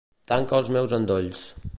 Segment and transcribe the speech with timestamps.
[0.29, 1.45] Tancar els meus endolls.